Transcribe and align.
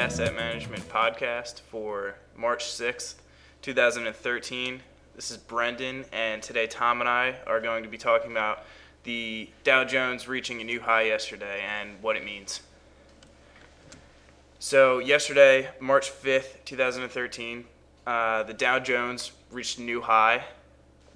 Asset 0.00 0.34
Management 0.34 0.88
Podcast 0.88 1.60
for 1.60 2.14
March 2.34 2.64
6th, 2.64 3.16
2013. 3.60 4.80
This 5.14 5.30
is 5.30 5.36
Brendan, 5.36 6.06
and 6.10 6.42
today 6.42 6.66
Tom 6.66 7.02
and 7.02 7.08
I 7.08 7.34
are 7.46 7.60
going 7.60 7.82
to 7.82 7.88
be 7.90 7.98
talking 7.98 8.30
about 8.30 8.64
the 9.02 9.50
Dow 9.62 9.84
Jones 9.84 10.26
reaching 10.26 10.62
a 10.62 10.64
new 10.64 10.80
high 10.80 11.02
yesterday 11.02 11.60
and 11.60 12.02
what 12.02 12.16
it 12.16 12.24
means. 12.24 12.62
So, 14.58 15.00
yesterday, 15.00 15.68
March 15.80 16.10
5th, 16.10 16.64
2013, 16.64 17.66
uh, 18.06 18.44
the 18.44 18.54
Dow 18.54 18.78
Jones 18.78 19.32
reached 19.50 19.80
a 19.80 19.82
new 19.82 20.00
high, 20.00 20.44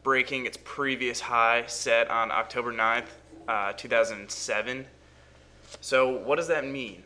breaking 0.02 0.44
its 0.44 0.58
previous 0.62 1.20
high 1.20 1.64
set 1.68 2.10
on 2.10 2.30
October 2.30 2.70
9th, 2.70 3.08
uh, 3.48 3.72
2007. 3.72 4.84
So, 5.80 6.10
what 6.10 6.36
does 6.36 6.48
that 6.48 6.66
mean? 6.66 7.04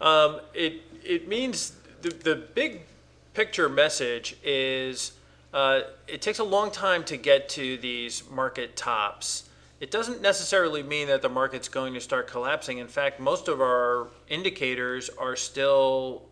Um, 0.00 0.40
it 0.54 0.82
it 1.04 1.28
means 1.28 1.72
the 2.02 2.10
the 2.10 2.36
big 2.54 2.82
picture 3.34 3.68
message 3.68 4.36
is 4.42 5.12
uh, 5.52 5.80
it 6.06 6.20
takes 6.20 6.38
a 6.38 6.44
long 6.44 6.70
time 6.70 7.04
to 7.04 7.16
get 7.16 7.48
to 7.50 7.76
these 7.78 8.28
market 8.30 8.76
tops. 8.76 9.48
It 9.80 9.90
doesn't 9.90 10.20
necessarily 10.20 10.82
mean 10.82 11.06
that 11.06 11.22
the 11.22 11.28
market's 11.28 11.68
going 11.68 11.94
to 11.94 12.00
start 12.00 12.26
collapsing. 12.26 12.78
In 12.78 12.88
fact, 12.88 13.20
most 13.20 13.46
of 13.46 13.60
our 13.60 14.08
indicators 14.28 15.08
are 15.18 15.36
still 15.36 16.22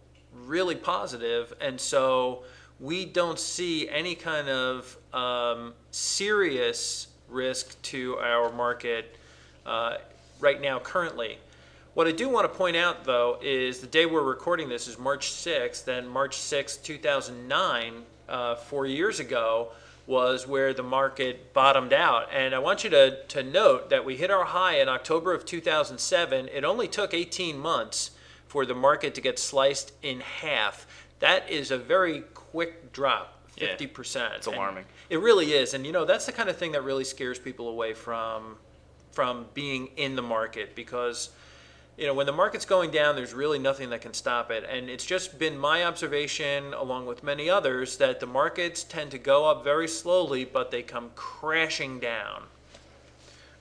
really 0.46 0.74
positive, 0.74 1.52
and 1.60 1.80
so 1.80 2.42
we 2.80 3.04
don't 3.04 3.38
see 3.38 3.88
any 3.88 4.14
kind 4.14 4.48
of 4.48 4.96
um, 5.14 5.74
serious 5.92 7.06
risk 7.28 7.80
to 7.82 8.16
our 8.18 8.52
market 8.52 9.16
uh, 9.64 9.98
right 10.40 10.60
now 10.60 10.78
currently. 10.78 11.38
What 11.96 12.06
I 12.06 12.12
do 12.12 12.28
want 12.28 12.44
to 12.44 12.54
point 12.54 12.76
out, 12.76 13.04
though, 13.04 13.38
is 13.40 13.80
the 13.80 13.86
day 13.86 14.04
we're 14.04 14.22
recording 14.22 14.68
this 14.68 14.86
is 14.86 14.98
March 14.98 15.30
6th, 15.30 15.88
and 15.88 16.06
March 16.06 16.36
6th, 16.36 16.82
2009, 16.82 18.02
uh, 18.28 18.54
four 18.56 18.84
years 18.84 19.18
ago, 19.18 19.68
was 20.06 20.46
where 20.46 20.74
the 20.74 20.82
market 20.82 21.54
bottomed 21.54 21.94
out. 21.94 22.28
And 22.34 22.54
I 22.54 22.58
want 22.58 22.84
you 22.84 22.90
to, 22.90 23.24
to 23.28 23.42
note 23.42 23.88
that 23.88 24.04
we 24.04 24.14
hit 24.14 24.30
our 24.30 24.44
high 24.44 24.78
in 24.78 24.90
October 24.90 25.32
of 25.32 25.46
2007. 25.46 26.50
It 26.52 26.64
only 26.64 26.86
took 26.86 27.14
18 27.14 27.58
months 27.58 28.10
for 28.46 28.66
the 28.66 28.74
market 28.74 29.14
to 29.14 29.22
get 29.22 29.38
sliced 29.38 29.92
in 30.02 30.20
half. 30.20 30.86
That 31.20 31.48
is 31.48 31.70
a 31.70 31.78
very 31.78 32.24
quick 32.34 32.92
drop, 32.92 33.40
50%. 33.56 34.16
Yeah, 34.16 34.28
it's 34.36 34.46
alarming. 34.46 34.84
And 34.84 34.86
it 35.08 35.20
really 35.20 35.54
is. 35.54 35.72
And, 35.72 35.86
you 35.86 35.92
know, 35.92 36.04
that's 36.04 36.26
the 36.26 36.32
kind 36.32 36.50
of 36.50 36.58
thing 36.58 36.72
that 36.72 36.84
really 36.84 37.04
scares 37.04 37.38
people 37.38 37.70
away 37.70 37.94
from, 37.94 38.58
from 39.12 39.46
being 39.54 39.86
in 39.96 40.14
the 40.14 40.20
market 40.20 40.76
because– 40.76 41.30
you 41.96 42.06
know, 42.06 42.12
when 42.12 42.26
the 42.26 42.32
market's 42.32 42.66
going 42.66 42.90
down, 42.90 43.16
there's 43.16 43.32
really 43.32 43.58
nothing 43.58 43.90
that 43.90 44.02
can 44.02 44.12
stop 44.12 44.50
it. 44.50 44.64
And 44.68 44.90
it's 44.90 45.04
just 45.04 45.38
been 45.38 45.56
my 45.56 45.84
observation, 45.84 46.74
along 46.74 47.06
with 47.06 47.22
many 47.22 47.48
others, 47.48 47.96
that 47.96 48.20
the 48.20 48.26
markets 48.26 48.84
tend 48.84 49.10
to 49.12 49.18
go 49.18 49.46
up 49.46 49.64
very 49.64 49.88
slowly, 49.88 50.44
but 50.44 50.70
they 50.70 50.82
come 50.82 51.10
crashing 51.14 51.98
down. 51.98 52.42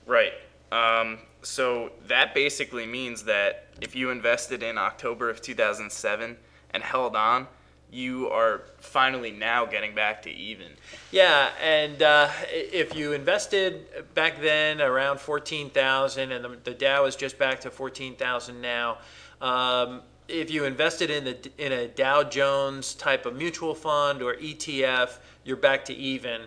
Right. 0.06 0.34
Um, 0.70 1.18
so 1.42 1.92
that 2.08 2.34
basically 2.34 2.86
means 2.86 3.24
that 3.24 3.68
if 3.80 3.94
you 3.94 4.10
invested 4.10 4.62
in 4.62 4.76
October 4.76 5.30
of 5.30 5.40
2007 5.40 6.36
and 6.70 6.82
held 6.82 7.16
on, 7.16 7.46
you 7.90 8.28
are 8.30 8.62
finally 8.78 9.30
now 9.30 9.64
getting 9.64 9.94
back 9.94 10.22
to 10.22 10.30
even. 10.30 10.68
Yeah, 11.12 11.50
and 11.62 12.02
uh, 12.02 12.28
if 12.50 12.94
you 12.94 13.12
invested 13.12 13.86
back 14.14 14.40
then 14.40 14.80
around 14.80 15.20
14,000 15.20 16.32
and 16.32 16.44
the, 16.44 16.58
the 16.64 16.74
Dow 16.74 17.04
is 17.04 17.16
just 17.16 17.38
back 17.38 17.60
to 17.60 17.70
14,000 17.70 18.60
now, 18.60 18.98
um, 19.40 20.02
if 20.28 20.50
you 20.50 20.64
invested 20.64 21.10
in, 21.10 21.24
the, 21.24 21.50
in 21.58 21.72
a 21.72 21.88
Dow 21.88 22.22
Jones 22.24 22.94
type 22.94 23.26
of 23.26 23.36
mutual 23.36 23.74
fund 23.74 24.22
or 24.22 24.34
ETF, 24.34 25.18
you're 25.44 25.56
back 25.56 25.84
to 25.86 25.94
even. 25.94 26.42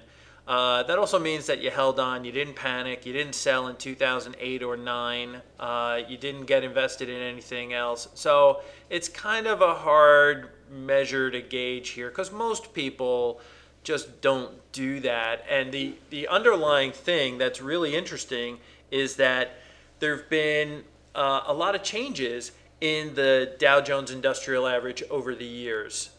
Uh, 0.50 0.82
that 0.82 0.98
also 0.98 1.20
means 1.20 1.46
that 1.46 1.62
you 1.62 1.70
held 1.70 2.00
on, 2.00 2.26
you 2.26 2.32
didn't 2.32 2.56
panic, 2.56 3.06
you 3.06 3.14
didn't 3.14 3.36
sell 3.36 3.68
in 3.68 3.76
2008 3.76 4.64
or 4.64 4.76
9, 4.76 5.42
uh, 5.60 6.00
you 6.08 6.18
didn't 6.18 6.46
get 6.46 6.64
invested 6.64 7.08
in 7.08 7.22
anything 7.22 7.72
else. 7.72 8.08
So 8.16 8.62
it's 8.90 9.08
kind 9.08 9.46
of 9.46 9.62
a 9.62 9.76
hard 9.76 10.50
measure 10.72 11.30
to 11.30 11.40
gauge 11.40 11.90
here 11.90 12.10
because 12.10 12.32
most 12.32 12.74
people 12.74 13.42
just 13.84 14.22
don't 14.22 14.52
do 14.72 15.00
that. 15.02 15.46
And 15.48 15.72
the, 15.72 15.94
the 16.10 16.28
underlying 16.28 16.94
thing 16.94 17.38
that's 17.38 17.62
really 17.62 17.96
interesting 17.96 18.58
is 18.90 19.18
that 19.18 19.60
there 20.00 20.18
have 20.18 20.32
been 20.32 20.84
uh, 21.14 21.42
a 21.46 21.54
lot 21.54 21.76
of 21.76 21.84
changes 21.84 22.54
in 22.82 23.14
the 23.14 23.56
Dow 23.60 23.82
Jones 23.82 24.10
Industrial 24.10 24.66
Average 24.66 25.04
over 25.12 25.36
the 25.36 25.46
years. 25.46 26.10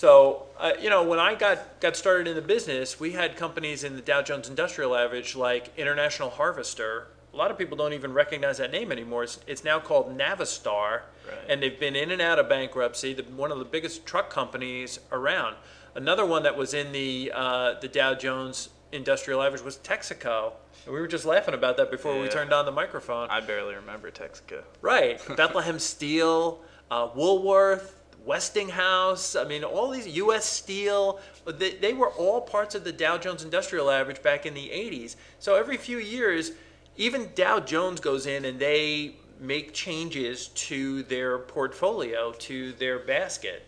So, 0.00 0.46
uh, 0.58 0.72
you 0.80 0.88
know, 0.88 1.02
when 1.02 1.18
I 1.18 1.34
got, 1.34 1.78
got 1.78 1.94
started 1.94 2.26
in 2.26 2.34
the 2.34 2.40
business, 2.40 2.98
we 2.98 3.12
had 3.12 3.36
companies 3.36 3.84
in 3.84 3.96
the 3.96 4.00
Dow 4.00 4.22
Jones 4.22 4.48
Industrial 4.48 4.96
Average 4.96 5.36
like 5.36 5.76
International 5.76 6.30
Harvester. 6.30 7.08
A 7.34 7.36
lot 7.36 7.50
of 7.50 7.58
people 7.58 7.76
don't 7.76 7.92
even 7.92 8.14
recognize 8.14 8.56
that 8.56 8.72
name 8.72 8.90
anymore. 8.92 9.24
It's, 9.24 9.40
it's 9.46 9.62
now 9.62 9.78
called 9.78 10.16
Navistar, 10.16 11.02
right. 11.28 11.38
and 11.50 11.62
they've 11.62 11.78
been 11.78 11.96
in 11.96 12.12
and 12.12 12.22
out 12.22 12.38
of 12.38 12.48
bankruptcy. 12.48 13.12
The, 13.12 13.24
one 13.24 13.52
of 13.52 13.58
the 13.58 13.64
biggest 13.66 14.06
truck 14.06 14.30
companies 14.30 15.00
around. 15.12 15.56
Another 15.94 16.24
one 16.24 16.44
that 16.44 16.56
was 16.56 16.72
in 16.72 16.92
the 16.92 17.30
uh, 17.34 17.74
the 17.78 17.88
Dow 17.88 18.14
Jones 18.14 18.70
Industrial 18.92 19.42
Average 19.42 19.62
was 19.62 19.76
Texaco. 19.76 20.54
And 20.86 20.94
we 20.94 21.00
were 21.02 21.08
just 21.08 21.26
laughing 21.26 21.52
about 21.52 21.76
that 21.76 21.90
before 21.90 22.14
yeah. 22.14 22.22
we 22.22 22.28
turned 22.28 22.54
on 22.54 22.64
the 22.64 22.72
microphone. 22.72 23.28
I 23.28 23.40
barely 23.40 23.74
remember 23.74 24.10
Texaco. 24.10 24.62
Right, 24.80 25.20
Bethlehem 25.36 25.78
Steel, 25.78 26.62
uh, 26.90 27.10
Woolworth, 27.14 27.99
Westinghouse, 28.24 29.34
I 29.34 29.44
mean, 29.44 29.64
all 29.64 29.90
these 29.90 30.06
U.S. 30.08 30.44
Steel, 30.44 31.20
they, 31.46 31.74
they 31.74 31.92
were 31.92 32.10
all 32.10 32.40
parts 32.40 32.74
of 32.74 32.84
the 32.84 32.92
Dow 32.92 33.18
Jones 33.18 33.42
Industrial 33.42 33.90
Average 33.90 34.22
back 34.22 34.46
in 34.46 34.54
the 34.54 34.68
80s. 34.68 35.16
So 35.38 35.54
every 35.54 35.76
few 35.76 35.98
years, 35.98 36.52
even 36.96 37.30
Dow 37.34 37.60
Jones 37.60 38.00
goes 38.00 38.26
in 38.26 38.44
and 38.44 38.58
they 38.58 39.14
make 39.40 39.72
changes 39.72 40.48
to 40.48 41.02
their 41.04 41.38
portfolio, 41.38 42.32
to 42.32 42.72
their 42.72 42.98
basket. 42.98 43.64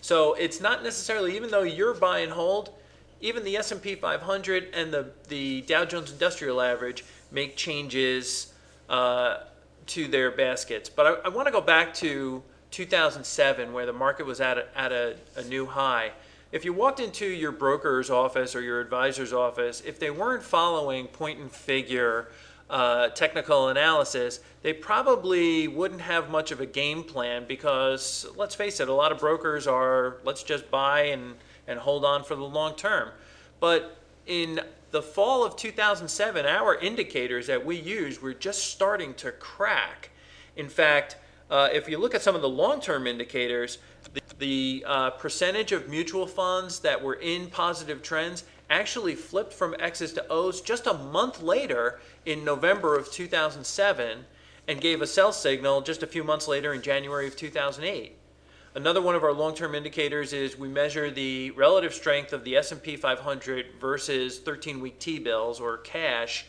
So 0.00 0.34
it's 0.34 0.60
not 0.60 0.82
necessarily, 0.82 1.36
even 1.36 1.50
though 1.50 1.62
you're 1.62 1.94
buy 1.94 2.18
and 2.18 2.32
hold, 2.32 2.70
even 3.20 3.44
the 3.44 3.56
S&P 3.56 3.94
500 3.94 4.74
and 4.74 4.92
the, 4.92 5.10
the 5.28 5.62
Dow 5.62 5.84
Jones 5.84 6.12
Industrial 6.12 6.60
Average 6.60 7.04
make 7.30 7.56
changes 7.56 8.52
uh, 8.90 9.38
to 9.86 10.08
their 10.08 10.30
baskets. 10.30 10.90
But 10.90 11.06
I, 11.06 11.26
I 11.26 11.28
want 11.28 11.46
to 11.46 11.52
go 11.52 11.60
back 11.60 11.94
to 11.94 12.42
2007, 12.74 13.72
where 13.72 13.86
the 13.86 13.92
market 13.92 14.26
was 14.26 14.40
at 14.40 14.58
a, 14.58 14.66
at 14.76 14.90
a, 14.90 15.16
a 15.36 15.44
new 15.44 15.64
high, 15.64 16.10
if 16.50 16.64
you 16.64 16.72
walked 16.72 16.98
into 16.98 17.24
your 17.24 17.52
broker's 17.52 18.10
office 18.10 18.56
or 18.56 18.62
your 18.62 18.80
advisor's 18.80 19.32
office, 19.32 19.80
if 19.86 20.00
they 20.00 20.10
weren't 20.10 20.42
following 20.42 21.06
point 21.06 21.38
and 21.38 21.50
figure 21.50 22.28
uh, 22.68 23.10
technical 23.10 23.68
analysis, 23.68 24.40
they 24.62 24.72
probably 24.72 25.68
wouldn't 25.68 26.00
have 26.00 26.30
much 26.30 26.50
of 26.50 26.60
a 26.60 26.66
game 26.66 27.04
plan 27.04 27.44
because, 27.46 28.26
let's 28.34 28.56
face 28.56 28.80
it, 28.80 28.88
a 28.88 28.92
lot 28.92 29.12
of 29.12 29.18
brokers 29.18 29.68
are 29.68 30.16
let's 30.24 30.42
just 30.42 30.68
buy 30.68 31.02
and, 31.02 31.34
and 31.68 31.78
hold 31.78 32.04
on 32.04 32.24
for 32.24 32.34
the 32.34 32.42
long 32.42 32.74
term. 32.74 33.10
But 33.60 33.98
in 34.26 34.60
the 34.90 35.02
fall 35.02 35.44
of 35.44 35.54
2007, 35.56 36.44
our 36.44 36.74
indicators 36.76 37.46
that 37.46 37.64
we 37.64 37.76
use 37.76 38.20
were 38.20 38.34
just 38.34 38.66
starting 38.72 39.14
to 39.14 39.30
crack. 39.30 40.10
In 40.56 40.68
fact, 40.68 41.16
uh, 41.54 41.68
if 41.72 41.88
you 41.88 41.98
look 41.98 42.16
at 42.16 42.20
some 42.20 42.34
of 42.34 42.42
the 42.42 42.48
long-term 42.48 43.06
indicators, 43.06 43.78
the, 44.12 44.20
the 44.40 44.84
uh, 44.88 45.10
percentage 45.10 45.70
of 45.70 45.88
mutual 45.88 46.26
funds 46.26 46.80
that 46.80 47.00
were 47.00 47.14
in 47.14 47.46
positive 47.46 48.02
trends 48.02 48.42
actually 48.70 49.14
flipped 49.14 49.52
from 49.52 49.72
X's 49.78 50.12
to 50.14 50.26
O's 50.28 50.60
just 50.60 50.88
a 50.88 50.94
month 50.94 51.40
later 51.40 52.00
in 52.26 52.44
November 52.44 52.96
of 52.96 53.08
2007 53.08 54.24
and 54.66 54.80
gave 54.80 55.00
a 55.00 55.06
sell 55.06 55.30
signal 55.30 55.80
just 55.80 56.02
a 56.02 56.08
few 56.08 56.24
months 56.24 56.48
later 56.48 56.74
in 56.74 56.82
January 56.82 57.28
of 57.28 57.36
2008. 57.36 58.16
Another 58.74 59.00
one 59.00 59.14
of 59.14 59.22
our 59.22 59.32
long-term 59.32 59.76
indicators 59.76 60.32
is 60.32 60.58
we 60.58 60.66
measure 60.66 61.08
the 61.08 61.52
relative 61.52 61.94
strength 61.94 62.32
of 62.32 62.42
the 62.42 62.56
S&P 62.56 62.96
500 62.96 63.66
versus 63.80 64.40
13-week 64.40 64.98
T-bills 64.98 65.60
or 65.60 65.78
cash 65.78 66.46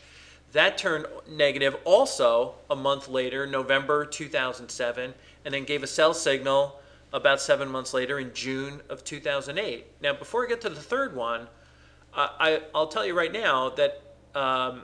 that 0.56 0.78
turned 0.78 1.06
negative 1.28 1.76
also 1.84 2.54
a 2.70 2.76
month 2.76 3.08
later, 3.08 3.46
November 3.46 4.04
2007, 4.04 5.14
and 5.44 5.54
then 5.54 5.64
gave 5.64 5.82
a 5.82 5.86
sell 5.86 6.14
signal 6.14 6.80
about 7.12 7.40
seven 7.40 7.68
months 7.68 7.94
later 7.94 8.18
in 8.18 8.32
June 8.34 8.80
of 8.88 9.04
2008. 9.04 9.86
Now, 10.02 10.14
before 10.14 10.44
I 10.44 10.48
get 10.48 10.60
to 10.62 10.68
the 10.68 10.80
third 10.80 11.14
one, 11.14 11.48
I, 12.14 12.62
will 12.74 12.86
tell 12.86 13.04
you 13.04 13.14
right 13.16 13.32
now 13.32 13.70
that 13.70 14.02
um, 14.34 14.82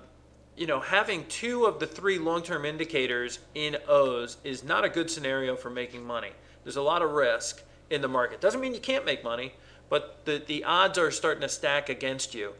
you 0.56 0.66
know 0.66 0.80
having 0.80 1.24
two 1.26 1.64
of 1.64 1.78
the 1.78 1.86
three 1.86 2.18
long-term 2.18 2.66
indicators 2.66 3.38
in 3.54 3.78
O's 3.88 4.36
is 4.44 4.62
not 4.62 4.84
a 4.84 4.88
good 4.88 5.10
scenario 5.10 5.56
for 5.56 5.70
making 5.70 6.04
money. 6.04 6.30
There's 6.62 6.76
a 6.76 6.82
lot 6.82 7.00
of 7.00 7.12
risk 7.12 7.62
in 7.88 8.02
the 8.02 8.08
market. 8.08 8.40
Doesn't 8.40 8.60
mean 8.60 8.74
you 8.74 8.80
can't 8.80 9.06
make 9.06 9.24
money, 9.24 9.54
but 9.88 10.24
the, 10.26 10.42
the 10.46 10.64
odds 10.64 10.98
are 10.98 11.10
starting 11.10 11.40
to 11.40 11.48
stack 11.48 11.88
against 11.88 12.34
you. 12.34 12.52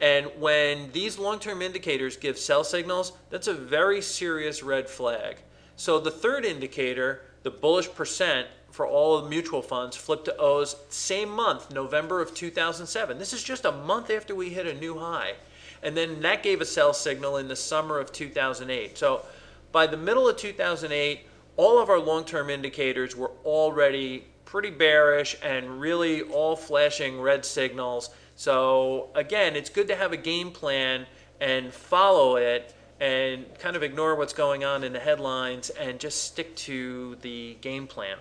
And 0.00 0.26
when 0.38 0.90
these 0.92 1.18
long 1.18 1.38
term 1.38 1.62
indicators 1.62 2.16
give 2.16 2.38
sell 2.38 2.64
signals, 2.64 3.12
that's 3.30 3.48
a 3.48 3.54
very 3.54 4.00
serious 4.02 4.62
red 4.62 4.88
flag. 4.88 5.36
So 5.76 5.98
the 5.98 6.10
third 6.10 6.44
indicator 6.44 7.22
the 7.44 7.50
bullish 7.50 7.92
percent 7.92 8.48
for 8.70 8.86
all 8.86 9.16
of 9.16 9.28
mutual 9.28 9.62
funds 9.62 9.96
flipped 9.96 10.24
to 10.24 10.36
O's 10.38 10.74
same 10.88 11.28
month, 11.28 11.70
November 11.70 12.20
of 12.20 12.34
2007. 12.34 13.18
This 13.18 13.32
is 13.32 13.42
just 13.42 13.66
a 13.66 13.70
month 13.70 14.10
after 14.10 14.34
we 14.34 14.48
hit 14.48 14.66
a 14.66 14.74
new 14.74 14.98
high. 14.98 15.34
And 15.82 15.96
then 15.96 16.20
that 16.22 16.42
gave 16.42 16.62
a 16.62 16.64
sell 16.64 16.94
signal 16.94 17.36
in 17.36 17.46
the 17.46 17.54
summer 17.54 18.00
of 18.00 18.10
2008. 18.10 18.96
So 18.96 19.26
by 19.70 19.86
the 19.86 19.96
middle 19.96 20.26
of 20.26 20.38
2008, 20.38 21.26
all 21.56 21.78
of 21.78 21.90
our 21.90 22.00
long 22.00 22.24
term 22.24 22.48
indicators 22.48 23.14
were 23.14 23.32
already 23.44 24.24
pretty 24.46 24.70
bearish 24.70 25.36
and 25.42 25.80
really 25.80 26.22
all 26.22 26.56
flashing 26.56 27.20
red 27.20 27.44
signals. 27.44 28.10
So 28.36 29.08
again, 29.14 29.56
it's 29.56 29.70
good 29.70 29.88
to 29.88 29.96
have 29.96 30.12
a 30.12 30.16
game 30.16 30.50
plan 30.50 31.06
and 31.40 31.72
follow 31.72 32.36
it 32.36 32.74
and 33.00 33.46
kind 33.58 33.76
of 33.76 33.82
ignore 33.82 34.14
what's 34.14 34.32
going 34.32 34.64
on 34.64 34.84
in 34.84 34.92
the 34.92 35.00
headlines 35.00 35.70
and 35.70 35.98
just 35.98 36.24
stick 36.24 36.54
to 36.56 37.16
the 37.22 37.56
game 37.60 37.86
plan. 37.86 38.16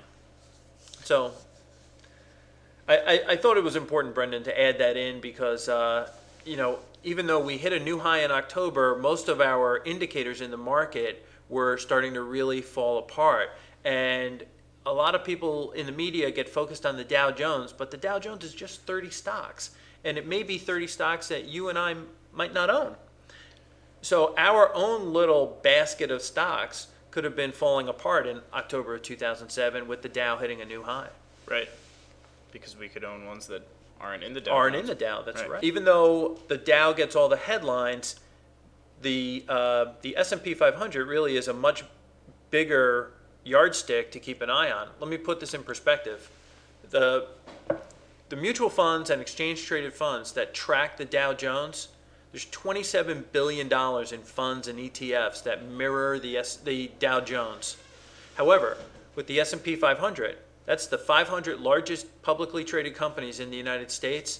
So 1.03 1.31
I, 2.87 2.97
I, 2.97 3.19
I 3.29 3.35
thought 3.35 3.57
it 3.57 3.63
was 3.63 3.75
important, 3.75 4.15
Brendan, 4.15 4.43
to 4.43 4.61
add 4.61 4.79
that 4.79 4.97
in 4.97 5.21
because, 5.21 5.69
uh, 5.69 6.09
you 6.45 6.57
know, 6.57 6.79
even 7.03 7.27
though 7.27 7.39
we 7.39 7.57
hit 7.57 7.73
a 7.73 7.79
new 7.79 7.99
high 7.99 8.23
in 8.23 8.31
October, 8.31 8.97
most 8.97 9.29
of 9.29 9.41
our 9.41 9.83
indicators 9.83 10.41
in 10.41 10.51
the 10.51 10.57
market 10.57 11.25
were 11.49 11.77
starting 11.77 12.13
to 12.13 12.21
really 12.21 12.61
fall 12.61 12.99
apart. 12.99 13.49
And 13.83 14.43
a 14.85 14.93
lot 14.93 15.15
of 15.15 15.23
people 15.23 15.71
in 15.71 15.85
the 15.85 15.91
media 15.91 16.31
get 16.31 16.49
focused 16.49 16.85
on 16.85 16.97
the 16.97 17.03
Dow 17.03 17.31
Jones, 17.31 17.73
but 17.73 17.91
the 17.91 17.97
Dow 17.97 18.19
Jones 18.19 18.43
is 18.43 18.53
just 18.53 18.81
30 18.81 19.09
stocks. 19.09 19.71
And 20.03 20.17
it 20.17 20.27
may 20.27 20.43
be 20.43 20.57
30 20.57 20.87
stocks 20.87 21.27
that 21.29 21.45
you 21.45 21.69
and 21.69 21.77
I 21.77 21.95
might 22.33 22.53
not 22.53 22.69
own. 22.69 22.95
So 24.01 24.33
our 24.37 24.73
own 24.75 25.13
little 25.13 25.59
basket 25.63 26.11
of 26.11 26.21
stocks 26.21 26.87
could 27.09 27.23
have 27.23 27.35
been 27.35 27.51
falling 27.51 27.87
apart 27.87 28.27
in 28.27 28.41
October 28.53 28.95
of 28.95 29.01
2007 29.03 29.87
with 29.87 30.01
the 30.01 30.09
Dow 30.09 30.37
hitting 30.37 30.61
a 30.61 30.65
new 30.65 30.83
high. 30.83 31.09
Right. 31.49 31.69
Because 32.51 32.77
we 32.77 32.89
could 32.89 33.03
own 33.03 33.25
ones 33.25 33.47
that 33.47 33.65
aren't 34.01 34.23
in 34.23 34.33
the 34.33 34.41
Dow. 34.41 34.51
aren't 34.51 34.75
in 34.75 34.85
the 34.85 34.95
Dow. 34.95 35.21
That's 35.21 35.41
right. 35.41 35.51
Right. 35.51 35.63
Even 35.63 35.85
though 35.85 36.37
the 36.47 36.57
Dow 36.57 36.91
gets 36.91 37.15
all 37.15 37.29
the 37.29 37.37
headlines, 37.37 38.19
the 39.01 39.45
uh, 39.47 39.85
the 40.01 40.17
S 40.17 40.31
and 40.31 40.43
P 40.43 40.53
500 40.53 41.07
really 41.07 41.37
is 41.37 41.47
a 41.47 41.53
much 41.53 41.83
bigger 42.49 43.11
yardstick 43.43 44.11
to 44.11 44.19
keep 44.19 44.41
an 44.41 44.49
eye 44.49 44.71
on. 44.71 44.89
Let 44.99 45.09
me 45.09 45.17
put 45.17 45.39
this 45.39 45.53
in 45.53 45.63
perspective. 45.63 46.29
The 46.89 47.27
the 48.29 48.35
mutual 48.35 48.69
funds 48.69 49.09
and 49.09 49.21
exchange 49.21 49.65
traded 49.65 49.93
funds 49.93 50.31
that 50.33 50.53
track 50.53 50.97
the 50.97 51.05
Dow 51.05 51.33
Jones, 51.33 51.89
there's 52.31 52.45
27 52.45 53.25
billion 53.31 53.67
dollars 53.67 54.11
in 54.11 54.21
funds 54.21 54.67
and 54.67 54.79
ETFs 54.79 55.43
that 55.43 55.69
mirror 55.69 56.17
the 56.17 56.37
S, 56.37 56.55
the 56.55 56.89
Dow 56.99 57.19
Jones. 57.19 57.77
However, 58.35 58.77
with 59.15 59.27
the 59.27 59.39
S&P 59.39 59.75
500, 59.75 60.37
that's 60.65 60.87
the 60.87 60.97
500 60.97 61.59
largest 61.59 62.23
publicly 62.23 62.63
traded 62.63 62.95
companies 62.95 63.39
in 63.39 63.51
the 63.51 63.57
United 63.57 63.91
States. 63.91 64.39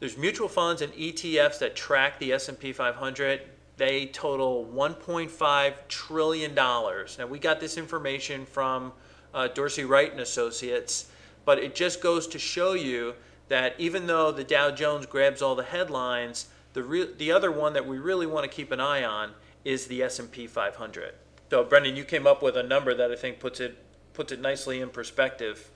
There's 0.00 0.18
mutual 0.18 0.48
funds 0.48 0.82
and 0.82 0.92
ETFs 0.94 1.58
that 1.60 1.76
track 1.76 2.18
the 2.18 2.32
S&P 2.32 2.72
500. 2.72 3.42
They 3.76 4.06
total 4.06 4.68
1.5 4.74 5.74
trillion 5.88 6.54
dollars. 6.54 7.16
Now 7.18 7.26
we 7.26 7.38
got 7.38 7.60
this 7.60 7.76
information 7.76 8.46
from 8.46 8.92
uh, 9.32 9.48
Dorsey 9.48 9.84
Wright 9.84 10.10
and 10.10 10.20
Associates, 10.20 11.06
but 11.46 11.58
it 11.58 11.74
just 11.74 12.02
goes 12.02 12.26
to 12.26 12.38
show 12.38 12.74
you 12.74 13.14
that 13.48 13.74
even 13.78 14.06
though 14.06 14.30
the 14.30 14.44
Dow 14.44 14.70
Jones 14.70 15.06
grabs 15.06 15.40
all 15.40 15.54
the 15.54 15.62
headlines, 15.62 16.48
the 16.74 16.82
re- 16.82 17.12
the 17.16 17.32
other 17.32 17.50
one 17.50 17.72
that 17.72 17.86
we 17.86 17.96
really 17.98 18.26
want 18.26 18.44
to 18.44 18.54
keep 18.54 18.70
an 18.72 18.80
eye 18.80 19.04
on 19.04 19.30
is 19.64 19.86
the 19.86 20.02
S&P 20.02 20.46
500. 20.46 21.14
So 21.48 21.64
Brendan, 21.64 21.96
you 21.96 22.04
came 22.04 22.26
up 22.26 22.42
with 22.42 22.56
a 22.56 22.62
number 22.62 22.92
that 22.94 23.10
I 23.10 23.16
think 23.16 23.38
puts 23.38 23.60
it 23.60 23.78
puts 24.12 24.32
it 24.32 24.40
nicely 24.40 24.80
in 24.80 24.90
perspective. 24.90 25.70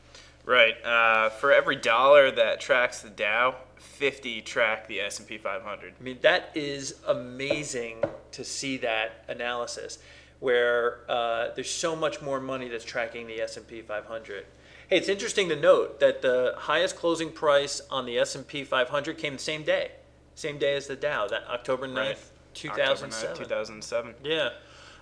Right. 0.45 0.75
Uh, 0.85 1.29
for 1.31 1.53
every 1.53 1.77
dollar 1.77 2.31
that 2.31 2.61
tracks 2.61 3.03
the 3.03 3.11
Dow, 3.11 3.57
50 3.77 4.41
track 4.41 4.89
the 4.89 5.01
S&P 5.03 5.39
500. 5.39 5.95
I 5.99 6.03
mean, 6.03 6.19
that 6.23 6.51
is 6.55 6.97
amazing 7.07 8.03
to 8.33 8.43
see 8.43 8.79
that 8.79 9.25
analysis, 9.29 9.99
where 10.41 11.01
uh, 11.11 11.49
there's 11.55 11.71
so 11.71 11.95
much 11.95 12.23
more 12.23 12.41
money 12.41 12.69
that's 12.69 12.85
tracking 12.85 13.27
the 13.27 13.41
S&P 13.43 13.83
500. 13.83 14.47
Hey, 14.91 14.97
it's 14.97 15.09
interesting 15.09 15.49
to 15.51 15.55
note 15.55 16.01
that 16.01 16.21
the 16.21 16.55
highest 16.57 16.97
closing 16.97 17.31
price 17.31 17.81
on 17.93 18.07
the 18.07 18.19
S&P 18.19 18.65
500 18.65 19.17
came 19.17 19.35
the 19.35 19.39
same 19.39 19.63
day, 19.63 19.93
same 20.35 20.59
day 20.59 20.75
as 20.75 20.89
the 20.89 20.97
Dow, 20.97 21.29
that 21.29 21.45
October 21.49 21.87
9th, 21.87 21.95
Right. 21.95 22.19
2007. 22.55 23.31
October 23.31 23.45
9th, 23.45 23.49
2007. 23.49 24.15
Yeah. 24.25 24.49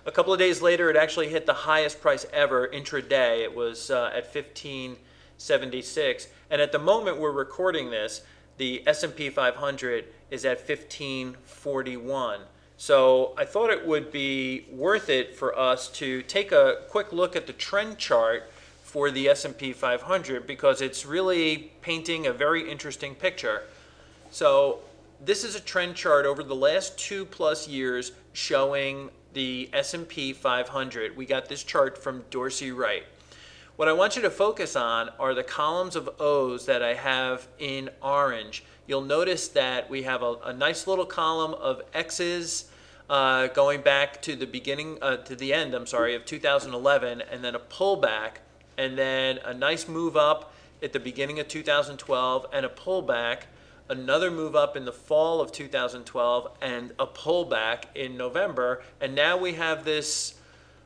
A 0.05 0.11
couple 0.11 0.31
of 0.31 0.37
days 0.37 0.61
later, 0.61 0.91
it 0.91 0.95
actually 0.95 1.29
hit 1.29 1.47
the 1.47 1.55
highest 1.55 2.01
price 2.01 2.27
ever 2.31 2.67
intraday. 2.67 3.39
It 3.39 3.55
was 3.55 3.89
uh, 3.89 4.11
at 4.13 4.25
1576, 4.31 6.27
and 6.51 6.61
at 6.61 6.71
the 6.71 6.77
moment 6.77 7.17
we're 7.17 7.31
recording 7.31 7.89
this, 7.89 8.21
the 8.57 8.87
S&P 8.87 9.31
500 9.31 10.05
is 10.29 10.45
at 10.45 10.59
1541. 10.59 12.41
So 12.77 13.33
I 13.39 13.43
thought 13.43 13.71
it 13.71 13.87
would 13.87 14.11
be 14.11 14.67
worth 14.71 15.09
it 15.09 15.35
for 15.35 15.57
us 15.57 15.89
to 15.93 16.21
take 16.21 16.51
a 16.51 16.83
quick 16.89 17.11
look 17.11 17.35
at 17.35 17.47
the 17.47 17.53
trend 17.53 17.97
chart 17.97 18.51
for 18.89 19.11
the 19.11 19.29
S&P 19.29 19.71
500 19.71 20.47
because 20.47 20.81
it's 20.81 21.05
really 21.05 21.71
painting 21.81 22.25
a 22.25 22.33
very 22.33 22.67
interesting 22.69 23.13
picture. 23.13 23.61
So 24.31 24.79
this 25.23 25.43
is 25.43 25.53
a 25.53 25.59
trend 25.59 25.95
chart 25.95 26.25
over 26.25 26.41
the 26.41 26.55
last 26.55 26.97
two 26.97 27.25
plus 27.25 27.67
years 27.67 28.13
showing 28.33 29.11
the 29.33 29.69
S&P 29.73 30.33
500. 30.33 31.15
We 31.15 31.27
got 31.27 31.47
this 31.47 31.63
chart 31.63 32.01
from 32.01 32.25
Dorsey 32.31 32.71
Wright. 32.71 33.03
What 33.75 33.87
I 33.87 33.93
want 33.93 34.15
you 34.15 34.23
to 34.23 34.31
focus 34.31 34.75
on 34.75 35.09
are 35.19 35.35
the 35.35 35.43
columns 35.43 35.95
of 35.95 36.09
O's 36.19 36.65
that 36.65 36.81
I 36.81 36.95
have 36.95 37.47
in 37.59 37.91
orange. 38.01 38.63
You'll 38.87 39.01
notice 39.01 39.49
that 39.49 39.87
we 39.87 40.01
have 40.01 40.23
a, 40.23 40.33
a 40.45 40.51
nice 40.51 40.87
little 40.87 41.05
column 41.05 41.53
of 41.53 41.83
X's 41.93 42.71
uh, 43.07 43.47
going 43.47 43.81
back 43.81 44.19
to 44.23 44.35
the 44.35 44.47
beginning, 44.47 44.97
uh, 45.03 45.17
to 45.17 45.35
the 45.35 45.53
end, 45.53 45.75
I'm 45.75 45.85
sorry, 45.85 46.15
of 46.15 46.25
2011, 46.25 47.21
and 47.31 47.43
then 47.43 47.53
a 47.53 47.59
pullback, 47.59 48.37
and 48.79 48.97
then 48.97 49.39
a 49.39 49.53
nice 49.53 49.89
move 49.89 50.15
up 50.15 50.53
at 50.81 50.93
the 50.93 50.99
beginning 51.01 51.37
of 51.41 51.49
2012, 51.49 52.45
and 52.53 52.65
a 52.65 52.69
pullback, 52.69 53.41
another 53.89 54.31
move 54.31 54.55
up 54.55 54.77
in 54.77 54.85
the 54.85 54.93
fall 54.93 55.41
of 55.41 55.51
2012, 55.51 56.49
and 56.61 56.93
a 56.97 57.05
pullback 57.05 57.83
in 57.93 58.15
November. 58.15 58.81
And 59.01 59.13
now 59.13 59.37
we 59.37 59.51
have 59.53 59.83
this 59.83 60.35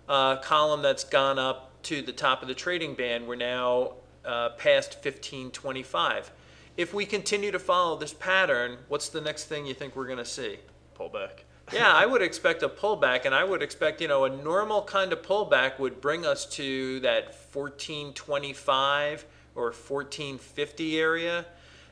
uh, 0.09 0.37
column 0.37 0.81
that's 0.81 1.03
gone 1.03 1.37
up 1.37 1.69
to 1.83 2.01
the 2.01 2.11
top 2.11 2.41
of 2.41 2.47
the 2.47 2.55
trading 2.55 2.95
band. 2.95 3.27
We're 3.27 3.35
now 3.35 3.93
uh, 4.25 4.49
past 4.57 4.95
1525. 4.95 6.31
If 6.75 6.95
we 6.95 7.05
continue 7.05 7.51
to 7.51 7.59
follow 7.59 7.95
this 7.95 8.13
pattern, 8.13 8.77
what's 8.87 9.09
the 9.09 9.21
next 9.21 9.45
thing 9.45 9.67
you 9.67 9.75
think 9.75 9.95
we're 9.95 10.07
going 10.07 10.17
to 10.17 10.25
see? 10.25 10.57
Pullback. 10.99 11.43
yeah, 11.73 11.91
I 11.93 12.05
would 12.05 12.21
expect 12.21 12.61
a 12.63 12.69
pullback, 12.69 13.25
and 13.25 13.33
I 13.33 13.43
would 13.43 13.63
expect, 13.63 14.01
you 14.01 14.07
know, 14.07 14.25
a 14.25 14.29
normal 14.29 14.81
kind 14.81 15.13
of 15.13 15.21
pullback 15.21 15.79
would 15.79 16.01
bring 16.01 16.25
us 16.25 16.45
to 16.57 16.99
that 17.01 17.35
1425 17.53 19.25
or 19.55 19.65
1450 19.65 20.99
area. 20.99 21.45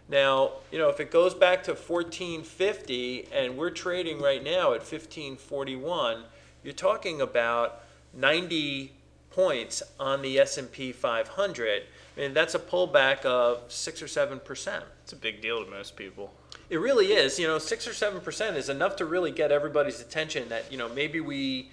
Now, 0.09 0.51
you 0.71 0.77
know, 0.77 0.89
if 0.89 0.99
it 0.99 1.09
goes 1.09 1.33
back 1.33 1.63
to 1.63 1.71
1450 1.71 3.29
and 3.31 3.57
we're 3.57 3.69
trading 3.69 4.19
right 4.19 4.43
now 4.43 4.73
at 4.73 4.81
1541, 4.81 6.23
you're 6.63 6.73
talking 6.73 7.21
about 7.21 7.83
90 8.13 8.91
points 9.31 9.81
on 9.99 10.21
the 10.21 10.37
S&P 10.39 10.91
500. 10.91 11.83
I 12.17 12.19
mean, 12.19 12.33
that's 12.33 12.55
a 12.55 12.59
pullback 12.59 13.23
of 13.25 13.71
6 13.71 14.01
or 14.01 14.07
7%. 14.07 14.83
It's 15.03 15.13
a 15.13 15.15
big 15.15 15.41
deal 15.41 15.63
to 15.63 15.71
most 15.71 15.95
people. 15.95 16.33
It 16.71 16.79
really 16.79 17.07
is. 17.07 17.37
You 17.37 17.47
know, 17.47 17.59
six 17.59 17.85
or 17.85 17.93
seven 17.93 18.21
percent 18.21 18.55
is 18.55 18.69
enough 18.69 18.95
to 18.95 19.05
really 19.05 19.31
get 19.31 19.51
everybody's 19.51 19.99
attention. 19.99 20.47
That 20.47 20.71
you 20.71 20.77
know, 20.77 20.87
maybe 20.87 21.19
we, 21.19 21.69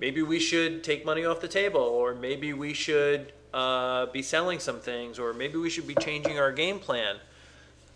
maybe 0.00 0.20
we 0.20 0.40
should 0.40 0.82
take 0.82 1.06
money 1.06 1.24
off 1.24 1.40
the 1.40 1.46
table, 1.46 1.80
or 1.80 2.12
maybe 2.12 2.52
we 2.52 2.74
should 2.74 3.32
uh, 3.54 4.06
be 4.06 4.20
selling 4.20 4.58
some 4.58 4.80
things, 4.80 5.20
or 5.20 5.32
maybe 5.32 5.58
we 5.58 5.70
should 5.70 5.86
be 5.86 5.94
changing 5.94 6.40
our 6.40 6.50
game 6.50 6.80
plan. 6.80 7.18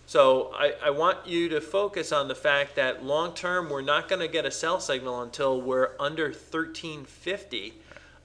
So 0.07 0.53
I, 0.55 0.75
I 0.85 0.91
want 0.91 1.27
you 1.27 1.49
to 1.49 1.61
focus 1.61 2.13
on 2.13 2.29
the 2.29 2.37
fact 2.37 2.77
that 2.77 3.05
long 3.05 3.35
term 3.35 3.69
we're 3.69 3.83
not 3.83 4.09
going 4.09 4.21
to 4.21 4.29
get 4.29 4.47
a 4.47 4.53
sell 4.53 4.79
signal 4.79 5.23
until 5.23 5.61
we're 5.61 5.91
under 5.99 6.27
1350 6.27 7.75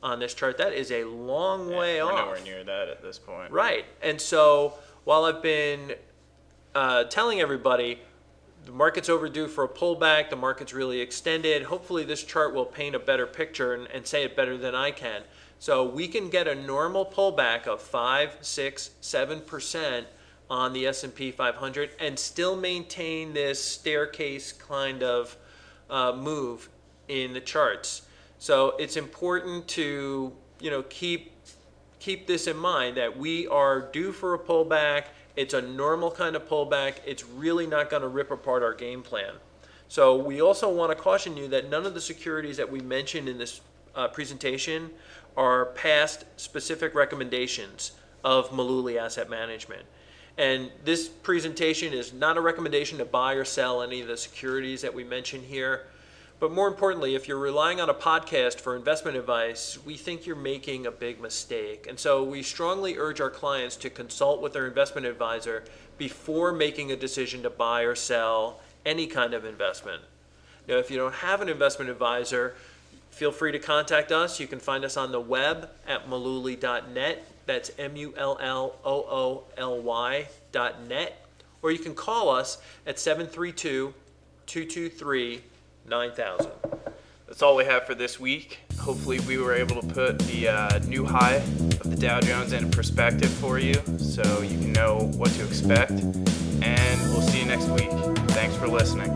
on 0.03 0.19
this 0.19 0.35
chart. 0.35 0.59
That 0.59 0.73
is 0.73 0.91
a 0.91 1.05
long 1.05 1.69
way 1.69 2.03
We're 2.03 2.11
off. 2.11 2.25
nowhere 2.25 2.43
near 2.43 2.63
that 2.63 2.87
at 2.87 3.01
this 3.01 3.17
point. 3.17 3.51
Right. 3.51 3.85
And 4.03 4.21
so 4.21 4.75
while 5.05 5.25
I've 5.25 5.41
been 5.41 5.95
uh, 6.75 7.05
telling 7.05 7.41
everybody 7.41 7.99
the 8.65 8.71
market's 8.71 9.09
overdue 9.09 9.47
for 9.47 9.63
a 9.63 9.67
pullback, 9.67 10.29
the 10.29 10.35
market's 10.35 10.73
really 10.73 11.01
extended, 11.01 11.63
hopefully 11.63 12.03
this 12.03 12.23
chart 12.23 12.53
will 12.53 12.65
paint 12.65 12.95
a 12.95 12.99
better 12.99 13.25
picture 13.25 13.73
and, 13.73 13.87
and 13.87 14.05
say 14.05 14.23
it 14.23 14.35
better 14.35 14.57
than 14.57 14.75
I 14.75 14.91
can. 14.91 15.23
So 15.59 15.85
we 15.85 16.07
can 16.07 16.29
get 16.29 16.47
a 16.47 16.55
normal 16.55 17.05
pullback 17.05 17.67
of 17.67 17.81
5, 17.81 18.37
6, 18.41 18.89
7% 19.01 20.05
on 20.49 20.73
the 20.73 20.87
S&P 20.87 21.31
500 21.31 21.91
and 21.99 22.17
still 22.17 22.55
maintain 22.55 23.33
this 23.33 23.63
staircase 23.63 24.51
kind 24.51 25.01
of 25.01 25.37
uh, 25.89 26.13
move 26.13 26.69
in 27.07 27.33
the 27.33 27.41
charts. 27.41 28.03
So 28.39 28.75
it's 28.79 28.97
important 28.97 29.67
to, 29.69 30.33
you 30.59 30.71
know, 30.71 30.83
keep 30.83 31.31
keep 31.99 32.25
this 32.25 32.47
in 32.47 32.57
mind 32.57 32.97
that 32.97 33.15
we 33.15 33.47
are 33.47 33.79
due 33.79 34.11
for 34.11 34.33
a 34.33 34.39
pullback. 34.39 35.05
It's 35.35 35.53
a 35.53 35.61
normal 35.61 36.11
kind 36.11 36.35
of 36.35 36.47
pullback. 36.47 36.95
It's 37.05 37.25
really 37.25 37.67
not 37.67 37.89
going 37.89 38.01
to 38.01 38.07
rip 38.07 38.31
apart 38.31 38.63
our 38.63 38.73
game 38.73 39.01
plan. 39.01 39.33
So 39.87 40.15
we 40.15 40.41
also 40.41 40.73
want 40.73 40.91
to 40.91 40.95
caution 40.95 41.35
you 41.35 41.47
that 41.49 41.69
none 41.69 41.85
of 41.85 41.93
the 41.93 42.01
securities 42.01 42.57
that 42.57 42.69
we 42.69 42.79
mentioned 42.79 43.27
in 43.27 43.37
this 43.37 43.61
uh, 43.95 44.07
presentation 44.07 44.89
are 45.35 45.65
past 45.67 46.25
specific 46.37 46.95
recommendations 46.95 47.91
of 48.23 48.49
Mullooly 48.51 48.99
Asset 48.99 49.29
Management. 49.29 49.83
And 50.37 50.71
this 50.85 51.07
presentation 51.07 51.93
is 51.93 52.13
not 52.13 52.37
a 52.37 52.41
recommendation 52.41 52.97
to 52.99 53.05
buy 53.05 53.33
or 53.33 53.45
sell 53.45 53.81
any 53.81 54.01
of 54.01 54.07
the 54.07 54.17
securities 54.17 54.81
that 54.81 54.93
we 54.93 55.03
mention 55.03 55.41
here. 55.41 55.87
But 56.41 56.51
more 56.51 56.67
importantly, 56.67 57.13
if 57.13 57.27
you're 57.27 57.37
relying 57.37 57.79
on 57.79 57.87
a 57.87 57.93
podcast 57.93 58.59
for 58.59 58.75
investment 58.75 59.15
advice, 59.15 59.77
we 59.85 59.95
think 59.95 60.25
you're 60.25 60.35
making 60.35 60.87
a 60.87 60.91
big 60.91 61.21
mistake. 61.21 61.85
And 61.87 61.99
so 61.99 62.23
we 62.23 62.41
strongly 62.41 62.97
urge 62.97 63.21
our 63.21 63.29
clients 63.29 63.75
to 63.75 63.91
consult 63.91 64.41
with 64.41 64.53
their 64.53 64.65
investment 64.65 65.05
advisor 65.05 65.63
before 65.99 66.51
making 66.51 66.91
a 66.91 66.95
decision 66.95 67.43
to 67.43 67.51
buy 67.51 67.83
or 67.83 67.93
sell 67.93 68.59
any 68.87 69.05
kind 69.05 69.35
of 69.35 69.45
investment. 69.45 70.01
Now, 70.67 70.77
if 70.77 70.89
you 70.89 70.97
don't 70.97 71.13
have 71.13 71.41
an 71.41 71.47
investment 71.47 71.91
advisor, 71.91 72.55
feel 73.11 73.31
free 73.31 73.51
to 73.51 73.59
contact 73.59 74.11
us. 74.11 74.39
You 74.39 74.47
can 74.47 74.59
find 74.59 74.83
us 74.83 74.97
on 74.97 75.11
the 75.11 75.21
web 75.21 75.69
at 75.87 76.09
mullooly.net. 76.09 77.23
That's 77.45 77.69
M 77.77 77.95
U 77.95 78.15
L 78.17 78.39
L 78.41 78.77
O 78.83 78.95
O 78.95 79.43
L 79.57 79.79
Y 79.79 80.27
dot 80.51 80.87
net. 80.87 81.23
Or 81.61 81.71
you 81.71 81.77
can 81.77 81.93
call 81.93 82.29
us 82.29 82.57
at 82.87 82.97
732 82.97 83.93
223 84.47 85.43
9000. 85.87 86.51
That's 87.27 87.41
all 87.41 87.55
we 87.55 87.65
have 87.65 87.85
for 87.85 87.95
this 87.95 88.19
week. 88.19 88.59
Hopefully, 88.79 89.19
we 89.21 89.37
were 89.37 89.53
able 89.53 89.81
to 89.81 89.87
put 89.87 90.19
the 90.19 90.49
uh, 90.49 90.79
new 90.79 91.05
high 91.05 91.35
of 91.35 91.89
the 91.89 91.95
Dow 91.95 92.19
Jones 92.19 92.51
in 92.53 92.69
perspective 92.69 93.29
for 93.29 93.57
you 93.57 93.75
so 93.97 94.41
you 94.41 94.57
can 94.57 94.73
know 94.73 95.11
what 95.15 95.31
to 95.31 95.45
expect. 95.45 95.91
And 95.91 97.01
we'll 97.11 97.21
see 97.21 97.39
you 97.39 97.45
next 97.45 97.67
week. 97.67 97.89
Thanks 98.31 98.55
for 98.57 98.67
listening. 98.67 99.15